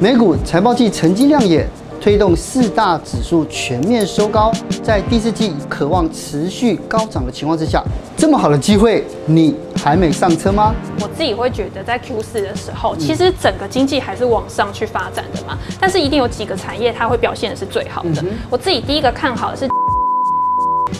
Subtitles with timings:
[0.00, 1.66] 美股财报季成绩亮眼，
[2.00, 7.82] 推动四大指数全面收高，在第四季渴望持续高涨的情况之下，
[8.16, 10.72] 这么好的机会，你还没上车吗？
[11.00, 18.24] 我自己会觉得，在 Q 四的时候，其实整个经济还是往上去发展的嘛，但是一定有几个产业它会表现的是最好的。
[18.48, 19.66] 我自己第一个看好的是，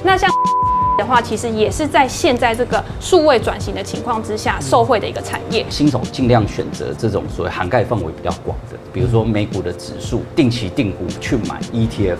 [0.02, 0.28] 那像。
[0.98, 5.64] 的话，其实也是在现在这个数位转型的情况之下，受惠的一个产业。
[5.70, 12.16] 新手尽量选择这种所谓涵盖范围比较广的，比如说美股的指数，定期定股去买 ETF。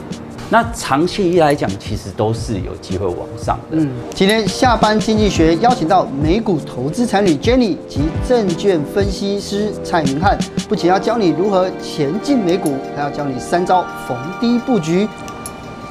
[0.51, 3.77] 那长期一来讲，其实都是有机会往上的。
[3.77, 15.07] 嗯，今天下班经济学邀请到美股投资才女 Jenny 及证券分析师蔡明翰，不仅要教你如何前进美股，还要教你三招逢低布局，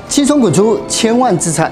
[0.09, 1.71] 轻松滚出千万资产。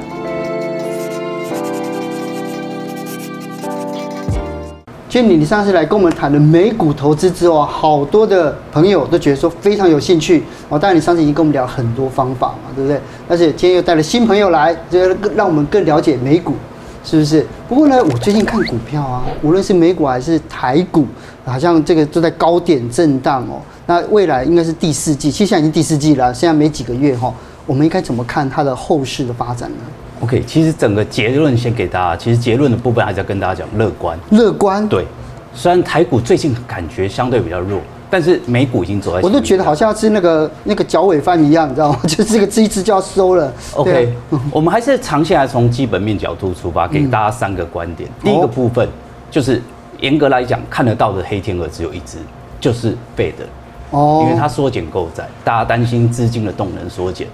[5.16, 10.78] Jenny，你上次来跟我们谈了美股投资之后，好多的朋友都觉得说非常有兴趣哦。
[10.78, 13.00] 当然，你上次已经跟我们聊很多方法嘛，对不对？
[13.30, 16.56] 而且今天又带了新朋友来，这个让我们更了解美股，
[17.06, 17.48] 是不是？
[17.70, 21.06] 不过呢，我最近看股票啊，无论是美股还是台股，
[21.46, 23.62] 好像这个都在高点震荡哦。
[23.86, 27.34] 那未来应该是第四季，其实现在已经第四季了，现在没几个月哈，
[27.66, 29.78] 我们应该怎么看它的后市的发展呢
[30.22, 32.16] ？OK，其实整个结论先给大家。
[32.16, 34.18] 其实结论的部分还是要跟大家讲乐观。
[34.32, 35.06] 乐观，对。
[35.54, 39.22] 虽然台股最近感觉相对比较弱，但是美股已经走在。
[39.22, 42.00] 我都觉得好像是那个那个脚尾饭一样，你知道吗？
[42.04, 43.54] 就是这个这一只就要收了。
[43.74, 44.14] OK，
[44.52, 48.10] 我们还是长期来从基本面角度出发，给大家三个观点。
[48.22, 48.90] 第一个部分
[49.32, 49.62] 就是
[50.02, 52.18] 严格来讲，看得到的黑天鹅只有一只，
[52.60, 53.32] 就是 Fed。
[53.92, 54.26] 哦。
[54.26, 57.30] 因为它缩减购债，大家担心资金的动能缩减。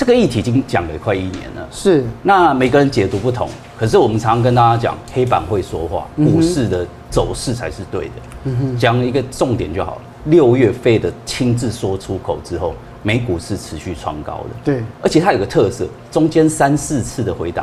[0.00, 2.02] 这个议题已经讲了快一年了，是。
[2.22, 3.46] 那每个人解读不同，
[3.78, 8.12] 可是我们常常跟大家讲，黑板会说话，股市的走势才是对的。
[8.44, 8.78] 嗯哼。
[8.78, 10.02] 讲一个重点就好了。
[10.24, 14.56] 六月费的亲自说出口之后，美股是持续创高的。
[14.64, 14.82] 对。
[15.02, 17.62] 而且它有个特色，中间三四次的回档，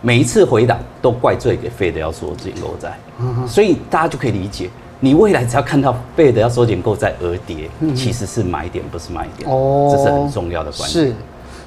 [0.00, 2.98] 每一次回档都怪罪给费的要缩减购债。
[3.20, 3.46] 嗯。
[3.46, 9.50] 所以大家就可以理解，你未来只要看到费的要缩减购债而跌，其实是买点，不是卖点。
[9.50, 9.92] 哦。
[9.94, 11.08] 这是很重要的观点。
[11.08, 11.12] 是。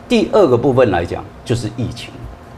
[0.08, 2.12] 第二个部分来讲，就是疫情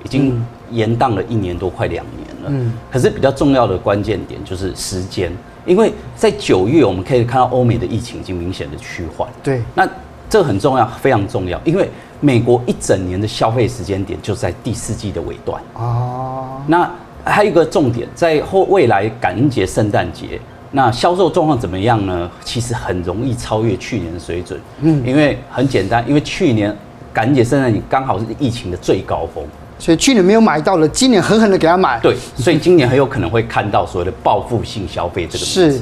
[0.04, 2.50] 已经延宕了一年多，快两年了。
[2.52, 5.32] 嗯，可是比较重要的关键点就是时间，
[5.66, 9.28] 因为在九月我们可以看到欧美的疫情已经明显的趋缓。
[9.44, 9.88] 对，那
[10.30, 11.90] 这很重要，非常重要，因为
[12.20, 15.62] 美国一整年的消费时间点就在第四季的尾段。
[15.74, 16.90] 哦，那
[17.26, 20.40] 还有一个重点，在后未来感恩节、圣诞节，
[20.72, 22.30] 那销售状况怎么样呢？
[22.46, 24.60] 其实很容易超越去年的水准。
[24.82, 26.76] 嗯，因为很简单，因为去年。
[27.14, 29.44] 感恩节、圣诞节刚好是疫情的最高峰，
[29.78, 32.00] 所以去年没有买到了，今年狠狠的给他买。
[32.02, 35.80] 对，所以今年很有可能会看到所谓的报复性消费这个是。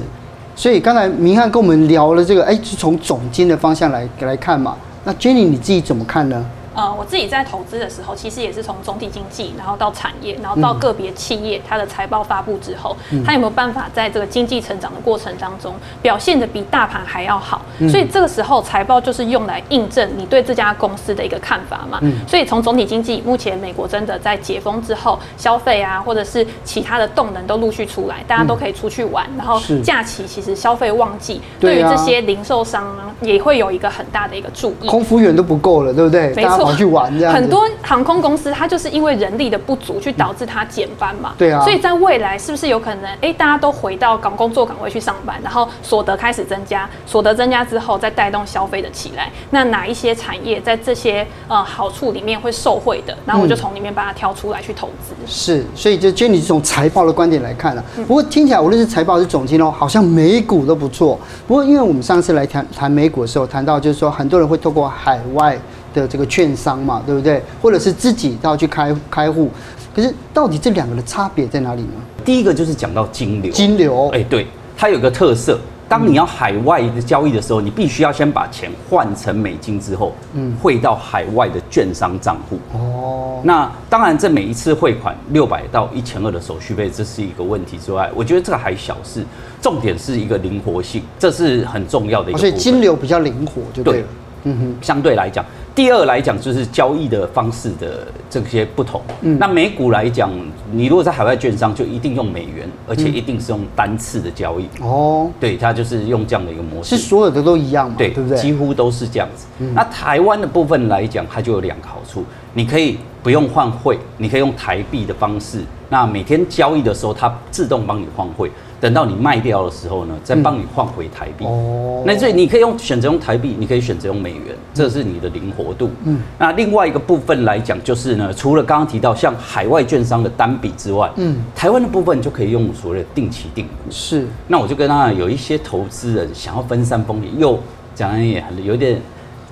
[0.55, 4.75] 所以刚才明翰跟我们聊了这个，哎，是从总经的方向来来看嘛。
[5.03, 6.45] 那 Jenny 你自己怎么看呢？
[6.77, 12.95] 呃，我自己在投资的时候，其实也是从总体经济，然后到产业，然后到个别企业，它的财报发布之后，
[13.25, 15.73] 它有没有办法在这个经济成长的过程当中
[16.03, 17.63] 表现的比大盘还要好？
[17.89, 21.99] 所以这个时候财报就是用来印证你对这家公司的一个看法嘛。
[22.27, 34.87] 所以从总体经济，目前美国真的在解封之后，消费啊，或者是其他的动能都陆续出来，大家都可以出去玩，然后假期其实消费旺季，对于这些零售商呢，也会有一个很大的一个注意。
[34.87, 36.31] 空服员都不够了，对不对？
[36.35, 36.66] 没错。
[36.75, 41.33] 去玩这样，很多航空公司它就是因为人力的不足，去导致它减班嘛。
[41.37, 41.63] 对啊。
[41.63, 49.31] 所以在未来是不是有可能，哎，大家都回到岗工作岗位去上班，然后所得开始增加，所得增加之后再带动消费的起来？
[49.51, 53.17] 那哪一些产业在这些呃好处里面会受惠的？
[53.25, 55.13] 然后我就从里面把它挑出来去投资。
[55.25, 57.83] 是，所以就 Jenny 从财报的观点来看了。
[58.07, 61.19] 不过听起来无论是财报还是总金哦，好像美股都不错。
[61.47, 65.57] 不过因为我们上次来谈谈美股的时候，谈到就是说很多人会透过海外。
[66.01, 67.41] 的这个券商嘛，对不对？
[67.61, 69.49] 或者是自己都要去开开户，
[69.95, 71.93] 可是到底这两个的差别在哪里呢？
[72.23, 74.45] 第一个就是讲到金流，金流，哎，对，
[74.77, 75.57] 它有个特色，
[75.89, 82.59] 当你要海外的交易的时候，你必须要先把钱换成美金之后，嗯，汇到海外的券商账户。
[82.77, 89.23] 哦，那当然，这每一次汇款六百到一千二的手续费，这是一个问题之外，我觉得这个还小事，
[89.61, 92.39] 重点是一个灵活性，这是很重要的一个。
[92.39, 94.07] 所以金流比较灵活，就对了。
[94.43, 95.45] 对，嗯哼，相对来讲。
[95.77, 98.99] 第二来讲就是交易的方式的这些不同。
[99.21, 100.31] 嗯，那美股来讲，
[100.71, 104.67] 你如果在海外券商，就一定用美元，而且一定是用单次的交易。
[104.81, 106.97] 哦，对，它就是用这样的一个模式。
[106.97, 107.95] 是所有的都一样吗？
[107.95, 108.35] 对，对不对？
[108.39, 109.45] 几乎都是这样子。
[109.59, 112.23] 嗯，那台湾的部分来讲，它就有两个好处，
[112.55, 115.59] 你可以不用换汇，你可以用台币的方式。
[115.89, 118.51] 那每天交易的时候，它自动帮你换汇。
[118.79, 121.45] 等到你卖掉的时候呢，再帮你换回台币。
[121.45, 125.89] 哦，那所以你可以用选择用台币，你可以选择用美元，这是你的灵活度。
[126.03, 133.73] 嗯，那另外一个部分来讲，就是呢，除了刚刚提到像海外券商的单笔之外，嗯，台湾的部分就可以用所谓的定期定股。
[133.89, 137.59] 是，那我就跟他有一些投资人想要分散风险，又
[137.95, 139.01] 讲的也很有点。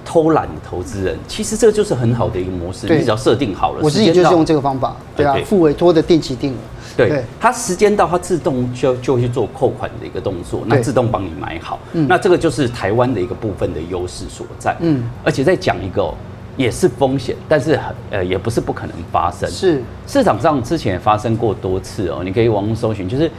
[0.07, 2.85] 偷懒的投资人，其实这就是很好的一个模式。
[2.87, 4.95] 你只要设定好了，我自己就是用这个方法。
[5.15, 6.57] 对啊，付委托的定期定额。
[6.97, 11.79] 对，它时间到，它自动就就去做扣款的一个动作，那自动帮你买好。
[11.91, 14.75] 那这个就是台湾的一个部分的优势所在。
[14.79, 16.13] 嗯，而且再讲一个，
[16.57, 19.49] 也是风险，但是很呃也不是不可能发生。
[19.49, 23.29] 是市场上之前也发生过多次哦，你可以网络搜寻，就是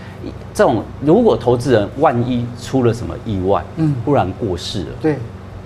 [0.53, 5.17] 这种如果投资人万一出了什么意外，嗯，忽然过世了，对。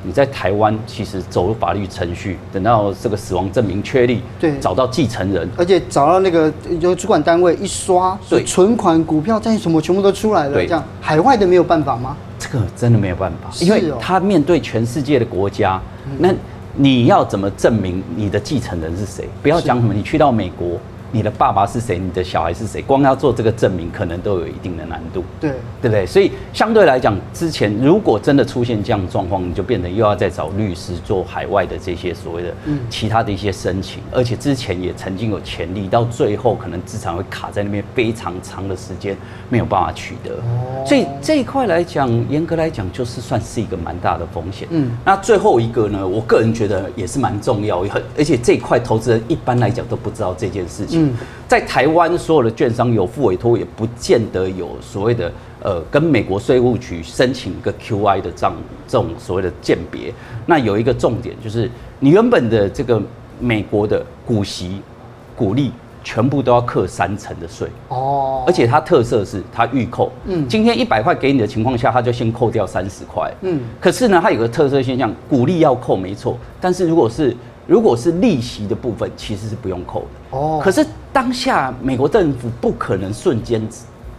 [0.03, 12.17] 你在台湾其实走入法律程序，等到这个死亡证明确立，对，找到继承人，而且找到那个有主管单位一刷，对，存款、股票、债什么全部都出来了，这样海外的没有办法吗？
[12.39, 15.81] 这个真的没有办法，因为他面对全世界的国家，
[16.19, 16.33] 那
[16.75, 19.29] 你要怎么证明你的继承人是谁？
[19.43, 20.79] 不要讲什么，你去到美国。
[21.13, 21.99] 你的爸爸是谁？
[21.99, 22.81] 你的小孩是谁？
[22.83, 25.25] 光要做这个证明，可能都有一定的难度。
[25.41, 25.51] 对，
[25.83, 26.07] 对不对？
[26.07, 32.55] 所以相对来讲，之前如果真的出现这样的状况，你就变成又要再找律师做海外的这些所谓的
[32.89, 39.17] 其他的一些申请，而且之前也曾经有潜力，到最后可能资产会卡在那边非常长的时间
[39.49, 40.37] 没有办法取得。
[40.87, 44.69] 所以这一块来讲，严格来讲，就是算是一个蛮大的风险。
[44.71, 51.00] 嗯，那最后一个呢，我个人觉得也是蛮重要，很而且这一块投资人一般来讲都不知道这件事情。
[51.00, 51.00] 嗯，
[51.49, 55.33] 在台湾所有的券商有付委托，也不见得有所谓的
[55.63, 58.55] 呃，跟美国税务局申请一个 QI 的这样
[58.87, 60.13] 这种所谓的鉴别。
[60.47, 63.03] 那有一个重点就是，你原本的这个
[63.39, 64.81] 美国的股息、
[65.37, 70.11] 股利全部都要课三成的税哦，而且它特色是它预扣。
[70.25, 73.31] 嗯，今天一百块给你的情况下，它就先扣掉三十块。
[73.43, 77.37] 嗯，可是呢，它有个特色现象，股利要扣没错，但是如果是
[77.71, 80.61] 如果是利息的部分，其实是不用扣的哦。
[80.61, 83.63] 可是当下美国政府不可能瞬间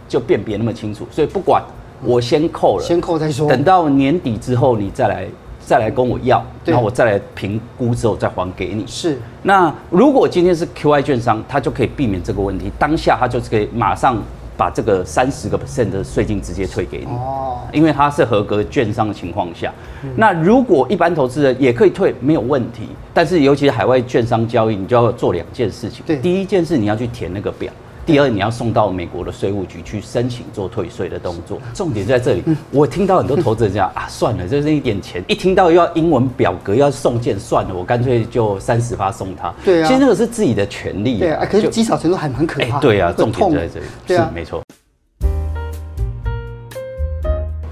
[0.08, 1.62] 就辨别那么清楚，所以不管
[2.02, 3.46] 我先扣了，先扣再说。
[3.46, 5.26] 等到年底之后，你再来
[5.60, 8.86] 再来跟我要，然后我再来评估之后再还给你。
[8.86, 9.18] 是。
[9.42, 14.16] 那如果今天是 QI 券商，他就可以避免这个问题，当下他就可以马上。
[14.56, 19.72] 把这个三十个 percent 的税金直接退给你哦，因为它是合格券商的情况下，
[20.16, 22.88] 那如果一般投资人也可以退，没有问题。
[23.14, 26.02] 但是尤其是海外券商交易，你就要做两件事情。
[26.06, 27.72] 对，第一件事你要去填那个表。
[28.04, 31.60] 第二，你要送到美国的税务局去申请做退税的动作。
[31.72, 32.42] 重点在这里。
[32.72, 35.22] 我听到很多投资人讲啊，算了，就是一点钱。
[35.28, 39.54] 一听到又要英文表格要送件，算了，我干脆就三十发送他。
[39.64, 41.18] 对啊，其实那个是自己的权利。
[41.20, 42.80] 对啊，可是积少成多还蛮可怕。
[42.80, 43.86] 对啊，重点就在这里。
[44.04, 44.60] 对啊，没错。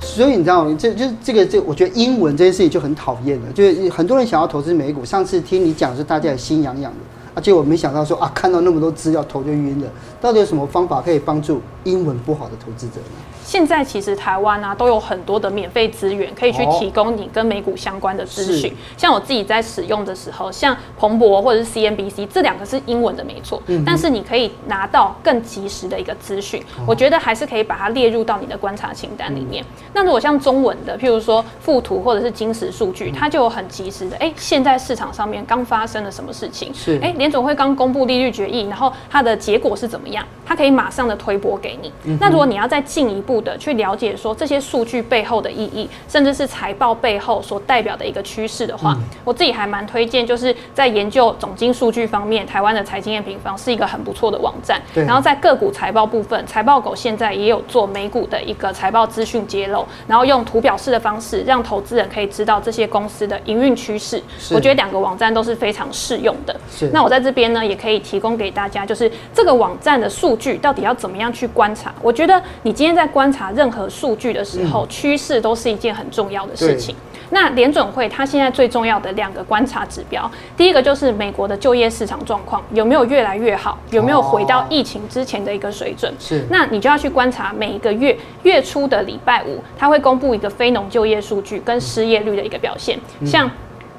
[0.00, 3.52] 所以你知道，这就是这个这，我觉得英文这件事情就很讨厌了。
[3.52, 6.98] 就是很多人想要投资美股，上次听你讲是大家也心痒痒的。
[7.40, 9.88] 结果没想到说啊，看到那么多资料头就晕了。
[10.20, 13.39] 到底有什么方法可以帮助英文不好的投资者呢？
[13.50, 18.72] 现在其实台湾啊都有很多的免费资源可以去提供你跟美股相关的资讯。
[18.96, 26.62] 像我自己在使用的时候，像彭博或者是 CNBC 这两个是英文的没错，但是你可以拿到更及时的一个资讯。
[26.86, 29.64] 我觉得还是可以把它列入到你的观察清单里面。
[29.92, 36.72] 那如果像中文的，譬如说富途或者是金石数据，它就有很及时的，哎，现在市场上面刚发生了什么事情？
[36.72, 40.24] 是，哎，联总会刚公布利率决议，然后它的结果是怎么样？
[40.46, 41.92] 它可以马上的推播给你。
[42.20, 54.80] 那如果你要再进一步的去了解说这些数据背后的意义，甚至是财报背后所代表的一个趋势的话，我自己还蛮推荐，就是在研究总经数据方面，台湾的财经验平方是一个很不错的网站。
[54.92, 55.04] 对。
[55.04, 64.22] 然后在个股财报部分，财报狗现在也有做美股的一个财报资讯揭露，然后用图表式的方式让投资人可以知道这些公司的营运趋势。
[64.50, 66.54] 我觉得两个网站都是非常适用的。
[66.70, 66.88] 是。
[66.92, 71.92] 那我在这边呢，也可以提供给大家，就是这个网站的数据到底要怎么样去观察？
[72.02, 76.94] 我觉得你今天在观察任何数据的时候，趋势都是一件很重要的事情。
[77.32, 86.12] 那联准会它现在最重要的两个观察指标，第一个就是美国的就业市场状况有没有越来越好，有没有回到疫情之前的一个水准。
[86.18, 93.48] 是，那你就要去观察每一个月月初的礼拜五，它会公布一个非农就业数据跟失业率的一个表现，像。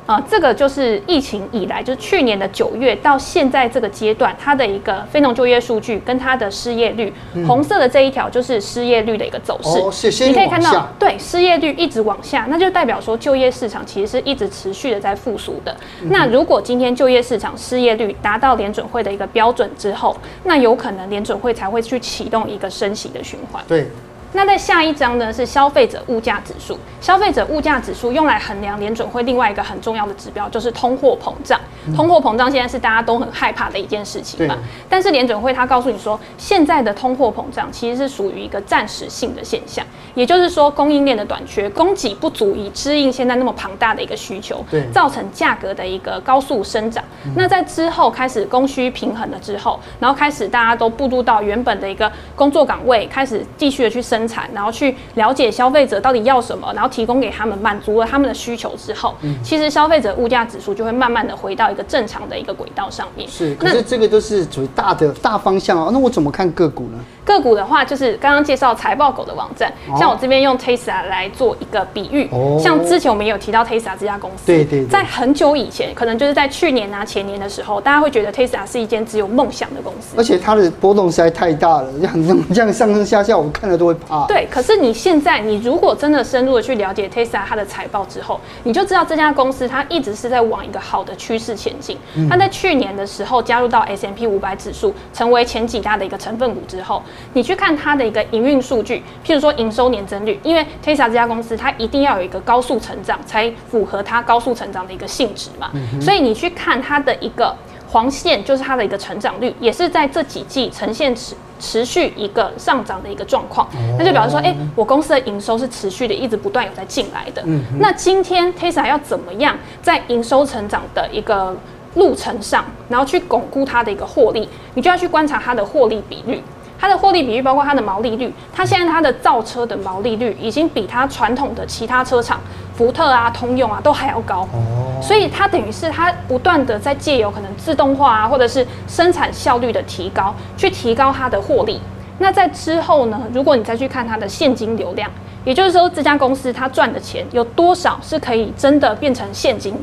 [0.05, 9.79] 啊、呃，这个就是疫情以来，就是去年的九月到现在这个阶段，它的一个非农就业数据跟它的失业率，嗯、红色的这一条就是失业率的一个走势。
[9.79, 15.75] 哦、是你可以看到，对，失业率一直往下，那就代表说就业市场其实是一直持续的在复苏的。
[16.01, 23.63] 嗯、那如果今天就业市场失业率达到联准会的一个标准之后，那有可能联准会才会去启动一个升息的循环。
[23.67, 23.88] 对。
[24.33, 31.59] 那在下一章呢是消费者物价指数，消费者物价指数用来衡量联准会另外一个很重要的指标就是通货膨胀。
[31.95, 34.57] 通货膨胀现在是大家都很害怕的一件事情嘛。
[34.88, 39.85] 但是联准会他告诉你说，现在的通货膨胀其实是属于一个暂时性的现象，
[40.15, 47.03] 也就是说供应链的短缺，供给不足以支应现在那么庞大的一个需求，造成价格的一个高速生长。
[47.35, 54.21] 那在之后开始供需平衡了之后，然后开始大家都步入到原本的一个工作岗位，开始继续的去生。
[54.21, 63.29] 生产，然后去了解消费者到底要什么，然后提供给他们，满足了他们的需求之后，嗯、其实消费者物价指数就会慢慢的回到一个正常的一个轨道上面。
[63.29, 65.89] 是，可是这个都是属于大的大方向啊。
[65.91, 66.99] 那我怎么看个股呢？
[67.31, 84.25] 个股的话，就是刚刚介绍财报狗的网站，像我这边用 Tesla 来做一个比喻，像之前我们也有提到 Tesla 这家公司，对对，在很久以前，可能就是在去年啊前年的时候，大家会觉得 Tesla 是一间只有梦想的公司，而且它的波动实在太大了，这样这样上上下下，我们看了都会怕。
[84.27, 91.97] 对，可是你现在你如果真的深入的去了解 Tesla 它的财报之后，你就知道这家公司它一直是在往一个好的趋势前进。
[92.29, 97.01] 它在去年的时候加入到 S M P 五百指数，成为前几大的一个成分股之后，
[97.33, 105.71] 你去看它的一个营运数据，譬如说营收年增率，因为 Tesla 这家公司它一定要有一个高速成长，才符合它高速成长的一个性质嘛。
[106.01, 107.55] 所以你去看它的一个
[107.87, 113.67] 黄线，就是它的一个成长率，也是在这几季呈现持持续一个上涨的一个状况。
[113.97, 117.43] 那就表示说，哎，我公司的营收是持续的，一直不断有在进来的。
[117.79, 121.55] 那今天 Tesla 要怎么样在营收成长的一个
[121.95, 126.41] 路程上，然后去巩固它的一个获利，你就要去观察它的获利比率。
[126.81, 132.41] 它的获利比率包括它的毛利率，它现在它的造车的毛利率已经比它传统的其他车厂，
[132.73, 141.79] 福特啊、通用啊都还要高，哦所以它等于是它不断的在借由可能自动化啊，或者是生产效率的提高，去提高它的获利。
[142.17, 145.07] 那在之后呢，如果你再去看它的现金流量，
[145.45, 149.75] 也就是说这家公司它赚的钱有多少是可以真的变成现金，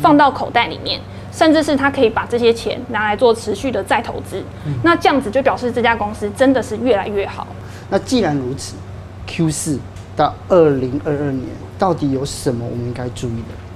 [0.00, 0.98] 放到口袋里面。
[1.38, 7.46] 甚至是他可以把这些钱拿来做持续的再投资，嗯、那这样子就表示这家公司真的是越来越好。
[7.88, 8.74] 那既然如此
[9.24, 9.78] ，Q 四
[10.16, 11.46] 到二零二二年
[11.78, 13.67] 到底有什么我们应该注意的？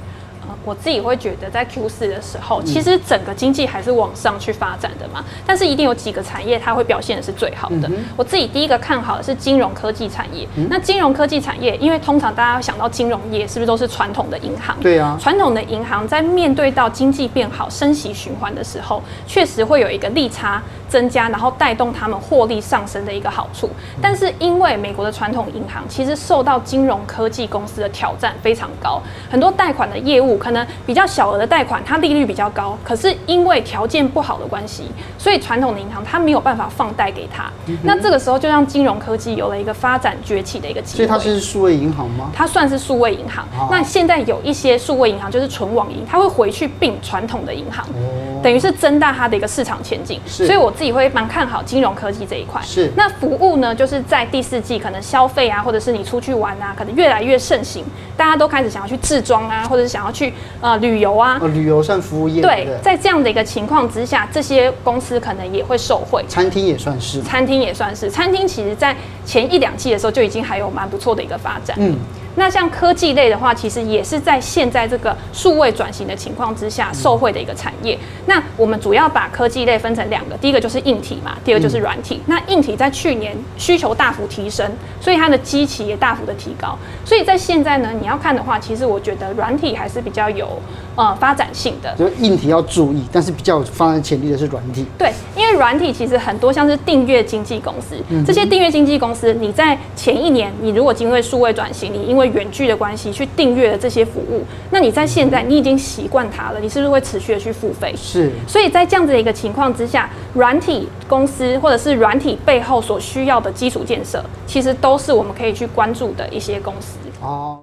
[0.64, 5.24] 我自己会觉得，在 Q 四的时候，其实整个经济还是往上去发展的嘛。
[5.46, 7.90] 但是一定有几个产业它会表现的是最好的。
[8.16, 10.46] 我自己第一个看好的是金融科技产业。
[10.70, 14.76] 那金融科技产业，因为通常大家想到金融业，是不是都是传统的银行？
[14.80, 15.18] 对啊。
[15.20, 20.62] 传统的银行在面对到经济变好、升息循环的时候，确实会有一个利差
[20.92, 23.70] 增加，然后带动他们获利上升的一个好处。
[24.02, 34.84] 但是因为美国的传统银行其实受到金融科技公司的挑战非常高，很多贷款的业务可能比较小额的贷款，它利率比较高，可是因为条件不好的关系，
[35.16, 37.50] 所以传统的银行它没有办法放贷给他。
[37.82, 40.96] 那这个时候就让金融科技有了一个发展崛起的一个机会。
[40.98, 42.30] 所以它是数位银行吗？
[42.34, 43.42] 它算是数位银行。
[43.52, 50.20] 啊、那现在有一些数位银行就是纯网银，它会回去并传统的银行，哦、等于是增大它的一个市场前景。
[50.26, 52.60] 是所以我自己会蛮看好金融科技这一块。
[52.62, 52.92] 是。
[52.94, 57.82] 那服务呢，就是在第四季可能消费啊，或者是你出去玩啊，可能越来越盛行，
[58.14, 60.82] 大家都开始想要去自装啊，或者是想要去呃。
[60.82, 62.42] 旅游啊，旅游算服务业。
[62.42, 66.24] 对，在这样的一个情况之下，这些公司可能也会受惠。
[66.26, 68.10] 餐厅也算是，餐厅也算是。
[68.10, 71.76] 餐厅其实在前一两季的时候就已经还有蛮不错的一个发展。
[71.78, 71.96] 嗯。
[72.36, 77.98] 那像科技类的话，其实也是在现在这个数位转型的情况之下受惠的一个产业。
[78.26, 82.20] 那我们主要把科技类分成两个，第一个就是硬体嘛，第二个就是软体。
[82.26, 84.68] 那硬体在去年需求大幅提升，
[85.00, 86.76] 所以它的基期也大幅的提高。
[87.04, 90.60] 所以在现在呢，你要看的话，其实我觉得软体还是比较有
[90.96, 91.94] 呃发展性的。
[91.96, 94.84] 就硬体要注意，但是比较有发展潜力的是软体。
[94.98, 97.96] 对，因为软体其实很多像是订阅经纪公司，
[98.26, 107.94] 这些订阅经纪公司，你在前一年你如果因为数位转型，你因为远距的关系去订阅了这些服务，那你在现在你已经习惯它了，你是不是会持续的去付费？
[107.96, 108.32] 是。
[108.48, 116.96] 所以在这样子的一个情况之下，软体公司或者是软体背后所需要的基础建设，其实都是我们可以去关注的一些公司。
[117.20, 117.58] 哦。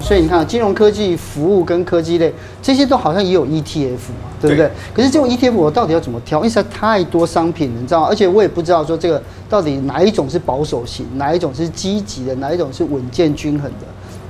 [0.00, 2.32] 所以你看，金融科技服务跟科技类
[2.62, 4.66] 这些都好像也有 ETF 嘛，对不对？
[4.66, 6.38] 对，可是这种 ETF 我到底要怎么挑？
[6.38, 8.06] 因为实在太多商品了，你知道吗？
[8.08, 13.86] 而且我也不知道说这个到底哪一种是保守型，哪一种是积极的，哪一种是稳健均衡的。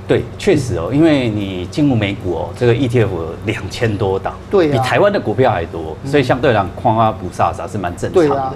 [0.09, 3.07] 对，确实哦，因为你进入美股哦，这个 ETF
[3.45, 8.35] 两千多档，对、啊，比台湾的股票还多，所以相对来讲，夸夸不飒飒是蛮正常的。
[8.35, 8.53] 啊、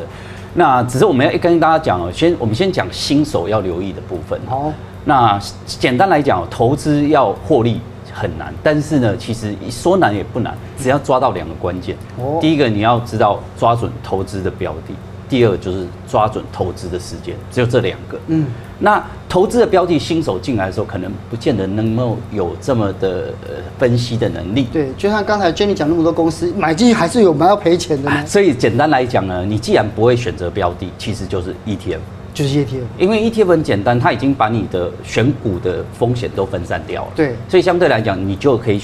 [0.55, 4.39] 那只是我们要跟大家讲哦，先我们先讲新手要留意的部分。
[4.47, 4.73] 好。
[5.05, 7.79] 那简单来讲，投资要获利
[8.11, 11.95] 很难，但是呢，其实说难也不难，只要抓到两个关键。
[12.39, 14.95] 第一个你要知道抓准投资的标的，
[15.27, 18.17] 第二就是抓准投资的时间，只有这两个。
[18.27, 18.47] 嗯，
[18.79, 24.67] 那投资的标的新手进来的时候，可能不见得能够有这么的呃分析的能力。
[24.71, 28.25] 对，就像刚才 Jenny 讲那么多公司买进去还是有蛮要赔钱的呢。
[28.25, 31.99] 所以简单来讲呢，你既然不会选择标的，其实就是 ETF，
[32.33, 37.11] 就是 ETF，因为 ETF 很简单，它已经把你的选股的风险都分散掉了。
[37.15, 38.79] 对，所以相对来讲，你就可以。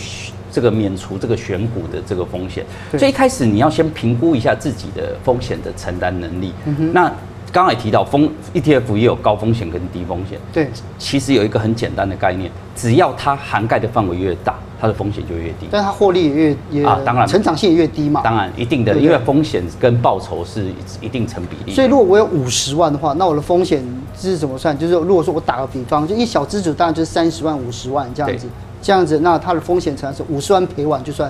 [0.52, 2.66] 这个免除这个选股的这个风险，
[2.98, 6.52] 所以一开始你要先评估一下自己的风险的承担能力。
[6.66, 7.14] 嗯、那
[7.52, 10.40] 刚才也提到，风 ETF 也有高风险跟低风险。
[10.54, 15.68] 对，其实有一个很简单的概念，只要它涵盖的范围越大，它的风险就越低。
[15.72, 18.22] 但它获利也越也啊，当然成长性也越低嘛。
[18.24, 20.68] 当然一定的，因为风险跟报酬是
[21.02, 21.74] 一定成比例。
[21.74, 23.84] 所以如果我有五十万的话，那我的风险
[24.18, 24.78] 是怎么算？
[24.78, 28.48] 就是如果说我打个比方，就一小资主当然就是三十万、五十万这样子。
[28.82, 31.30] 这样子，那它的风险承担是五十万赔完就算，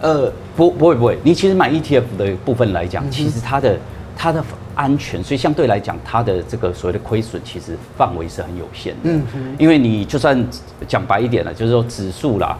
[0.00, 1.18] 呃，不，不会，不会。
[1.24, 3.76] 你其实买 ETF 的部分来讲，其实它的
[4.16, 4.40] 它的
[4.74, 9.00] 安全，所以相对来讲，它的这个所谓的亏损，其实范围是很有限的。
[9.04, 9.56] 嗯嗯。
[9.58, 10.46] 因为你就算
[10.86, 12.58] 讲白一点了，就是说指数啦，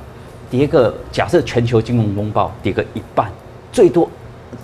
[0.50, 3.30] 跌个假设全球金融风暴跌个一半，
[3.72, 4.08] 最多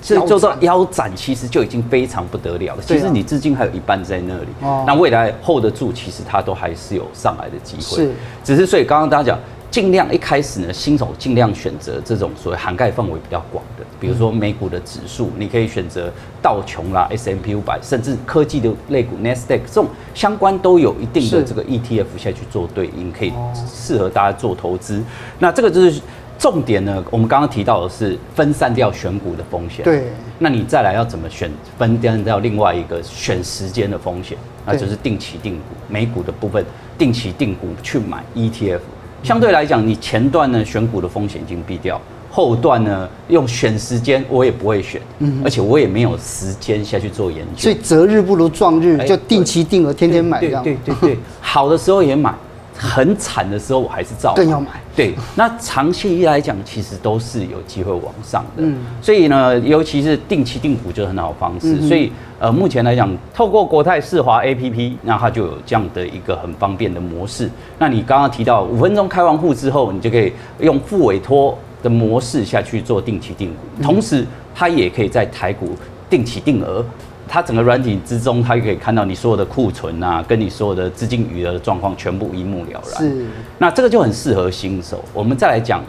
[0.01, 2.83] 这就说腰斩，其实就已经非常不得了了。
[2.83, 8.05] 其实你资金还有一半在那里，哦，那未来 hold 得住，其实它都还是有上来的机会。
[8.05, 8.13] 是，
[8.45, 9.39] 只是所以刚刚大家讲。
[9.71, 16.11] 尽量一开始呢，新手尽量选择这种所谓涵盖范围比较广的，比如说美股的指数，你可以选择
[16.43, 23.33] 道琼啦、S M P 五百甚至科技的类股 Nasdaq 这种相关都有一定的这个 ETF 下去做对应，可以
[23.71, 25.03] 适合大家做投资。
[25.39, 26.01] 那这个就是
[26.39, 27.05] 重点呢。
[27.11, 29.85] 我们刚刚提到的是分散掉选股的风险。
[29.85, 30.05] 对。
[30.39, 31.51] 那你再来要怎么选？
[31.79, 36.65] 分散掉另外一个选时间的风险，那就是定期定股，美股的部分
[36.97, 38.81] 定期定股去买 ETF。
[39.23, 52.35] 相对来讲，你前段呢选股的风险已经避掉，后段呢用选时间我也不会选，嗯，而且我也没有时间下去做研究，所以择日不如撞日，就定期定额天天买这样，对对对对，好的时候也买。
[52.83, 54.69] 很惨的时候，我还是照更要买。
[54.97, 58.63] 对，那长期一来讲，其实都是有机会往上的。
[58.63, 61.79] 嗯，所以呢，尤其是定期定股就是很好的方式。
[61.87, 67.51] 所以呃，目前来讲，透过国泰世华 APP，那它就有这样的一个很方便的模式。
[67.79, 75.77] 那你刚刚提到五分钟开完户之后，你就可以用付委托的模式下去做定期定股，同时它也可以在台股
[76.09, 76.85] 定期定额。
[77.33, 83.03] 它整个软体之中，它就可以看到你所有的库存啊，跟你所有的资金余额的状况，全部一目了然。
[83.03, 83.25] 是，
[83.57, 85.05] 那这个就很适合新手。
[85.15, 85.81] 我们再来讲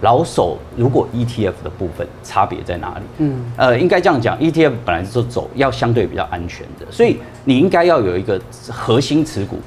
[0.00, 3.04] 老手，如果 ETF 的部分差别在哪里？
[3.18, 9.58] 嗯，呃，应该这样讲，ETF 本来就是走要相对比较安全的，所以你应该要有一个核心持股，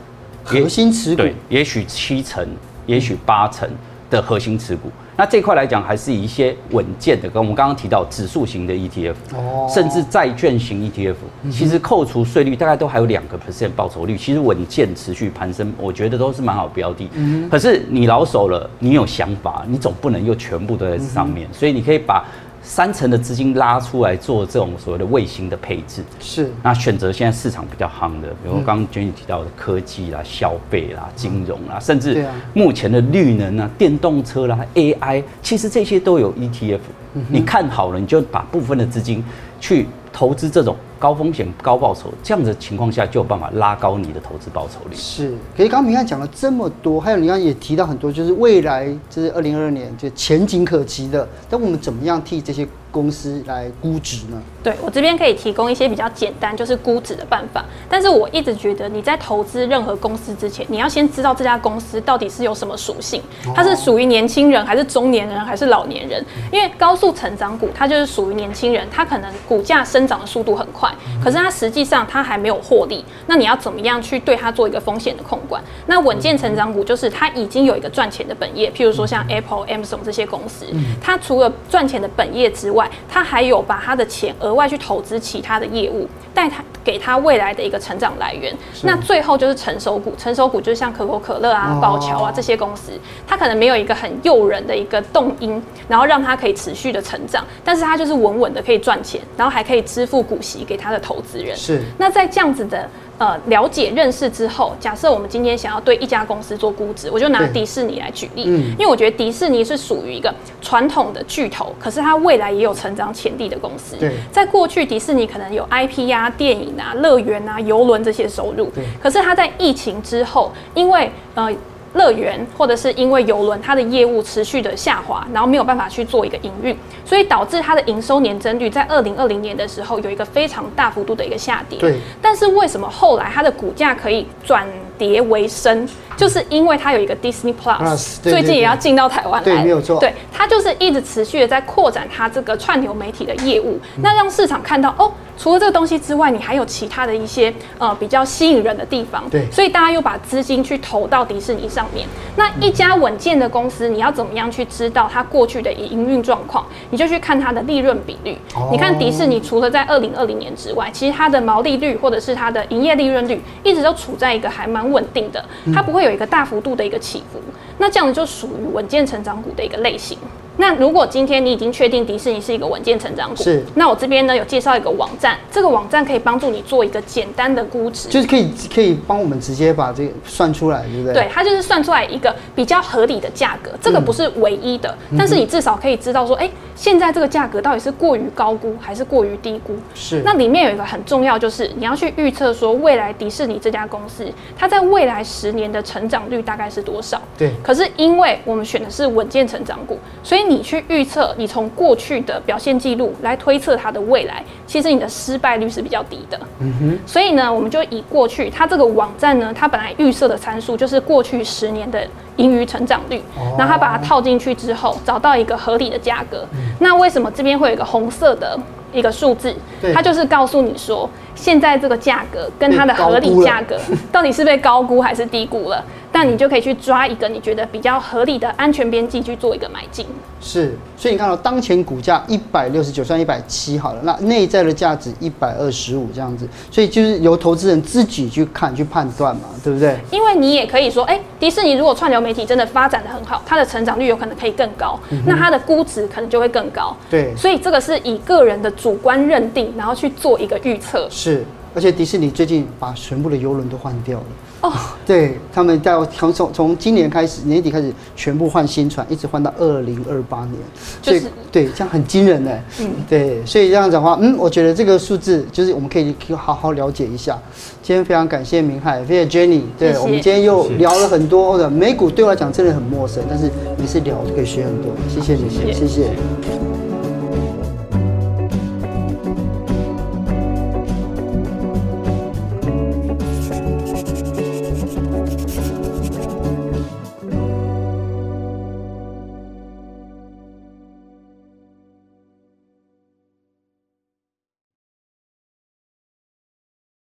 [0.44, 2.44] 核心持股，对，也许七成，
[2.88, 3.70] 也许八成
[4.10, 4.90] 的核心持股。
[5.20, 11.16] 那这块来讲，还是以一些稳健的，跟我们刚刚提到指数型的 ETF，哦，甚至债券型 ETF，
[11.52, 17.10] 其实扣除税率大概都还有两个 percent 报酬率，其实稳健持续攀升，我觉得都是蛮好标的。
[17.16, 22.24] 嗯，可是你老手了，你有想法，你总不能又全部都在上面，所以你可以把。
[22.70, 26.52] 三成的资金拉出来做这种所谓的卫星的配置，是。
[26.62, 36.80] 那选择现在市场比较夯的，比如刚刚 Jenny 提到的科技啦、消费啦、金融啦，甚至目前的绿能啊、电动车啦、AI，其实这些都有 ETF。
[37.28, 39.26] 你看好了，你就把部分的资金
[39.60, 40.76] 去投资这种。
[41.00, 44.96] 高风险高报酬，这样的情况下就有办法拉高你的投资报酬率。
[44.96, 54.42] 是，可是刚刚明翰讲了这么多，还有你刚刚也提到很多，就是未来就是二零二二年就前景可期的，但我们怎么样替这些公司来估值呢？
[54.62, 57.64] 对，我这边可以提供一些比较简单，就是估值的办法。
[57.88, 63.22] 但是我一直觉得你在投资任何公司之前，你要先知道这家公司到底是有什么属性，
[63.56, 66.26] 它是属于年轻人还是中年人还是老年人？
[66.52, 70.89] 因为高速成长股它就是属于年轻人，它可能股价生长的速度很快。
[71.24, 75.62] 可是它实际上它还没有获利，那你要怎么样去对它做一个风险的控管？
[75.88, 80.66] 那稳健成长股就是它已经有一个赚钱的本业，譬如说像 Apple、Amazon 这些公司，
[81.02, 88.56] 它除了赚钱的本业之外，它还有把它的钱额外去投资其他的业务，带它给它未来的一个成长来源。
[88.84, 92.92] 那最后就是成熟股，成熟股就是像可口可乐啊、宝乔啊这些公司，
[93.28, 100.90] 它可能没有一个很诱人的一个动因，然后让它可以持续的成长，但是它就是稳稳的可以赚钱，然后还可以支付股息给它。
[100.90, 101.84] 的投资人是。
[102.00, 102.90] 那在这样子的
[103.20, 113.96] 呃了解认识之后，假设我们今天想要对一家公司做估值，我就拿迪士尼来举例，因为我觉得迪士尼是属于一个传统的巨头，可是它未来也有成长潜力的公司。
[113.98, 121.54] 对，在过去迪士尼可能有 IP 啊、电影啊、乐园啊、游轮这些收入，可是它在疫情之后，因为呃。
[121.94, 131.80] 乐园或者是因为游轮它的业务持续的下滑，然后没有办法去做一个营运，所以导致它的营收年增率在二零二零年的时候有一个非常大幅度的一个下跌。
[131.80, 132.00] 对。
[132.22, 134.68] 但是为什么后来它的股价可以转
[135.00, 135.90] 跌为生？
[136.16, 139.98] 就是因为它有一个 Disney Plus，最近也要进到台湾来，对，没有错。
[140.02, 145.10] 对，它就是一直持续的在扩展它这个串流媒体的业务，那让市场看到哦。
[145.38, 152.06] 除了这个东西之外，你还有其他的一些呃比较吸引人的地方，对，所以大家又把资金去投到迪士尼上面。
[152.36, 156.66] 那一家稳健的公司，你要怎么样去知道它过去的营运状况？
[156.90, 158.38] 你就去看它的利润比率。
[158.54, 167.40] 哦、你看迪士尼除了在二零二零年之外，其实它的毛利率或者是它的营业利润率一直都处在一个还蛮稳定的，它不会有一个大幅度的一个起伏。
[167.78, 170.18] 那这样子就属于稳健成长股的一个类型。
[170.60, 181.14] 那如果今天你已经确定迪士尼是一个稳健成长股，是，那我这边呢有介绍一个网站，这个网站可以帮助你做一个简单的估值，就是可以可以帮我们直接把这个算出来，对不对？
[181.14, 189.78] 对，它就是算出来一个比较合理的价格，这个不是唯一的，嗯、但是你至少可以知道说，哎、欸，现在这个价格到底是过于高估还是过于低估？
[189.96, 190.22] 是。
[190.26, 197.22] 那里面有一个很重要，就是你要去预测说未来迪士尼这家公司，它在未来十年的成长率大概是多少？
[197.38, 197.54] 对。
[197.64, 201.34] 可是因为我们选的是稳健成长股，所以你去预测。
[201.38, 206.40] 你从过去的表现记录来推测它的未来，其实你的失败率是比较低的。
[206.60, 207.00] 嗯哼。
[207.06, 212.06] 所以呢，我们就以过去它这个网站呢，它本来预设的参数就是过去十年的
[212.40, 213.22] 盈余成长率，
[213.58, 216.44] 然后他把它套进去之后，找到一个合理的价格。
[216.80, 218.58] 那为什么这边会有一个红色的
[218.92, 219.54] 一个数字？
[219.94, 223.78] 它就是告诉你说，现在这个价格跟它的合理价格
[224.12, 225.84] 到底是被高估还是低估了？
[226.12, 230.04] 但你就可以去抓一个你觉得比较合理的安全边际去做一个买进。
[230.42, 240.00] 是，所以你看到当前股价一百六十九，算一百七好了，那内在的价值一百二十五这样子，所以就是由投资人自己去看去判断嘛，对不对？
[240.12, 246.96] 因为你也可以说，哎、欸，迪士尼如果串流媒体真的发展的很好，它的成长率有可能可以更高，嗯、那它的估值可能就会更高。
[247.10, 251.08] 对，所以这个是以个人的主观认定，然后去做一个预测。
[251.10, 251.44] 是，
[251.76, 254.26] 而且迪士尼最近把全部的游轮都换掉了。
[254.62, 254.74] 哦、oh.，
[255.06, 260.56] 对，他们在从从从今年开始年底开始全部换新船，一直换到二零二八年，
[261.02, 262.52] 所以、就是、对，这样很惊人呢。
[262.82, 267.40] 嗯，对，所以这样子的话，嗯，我觉得这个数字就是我们可以好好了解一下。
[267.82, 274.92] 今天非常感谢明海，谢谢 Jenny，对，我们今天又聊了很多的美股，对我来讲真的很陌生，但是每次聊都可以学很多。
[275.08, 275.74] 谢谢你，谢谢。
[275.74, 276.69] 谢谢。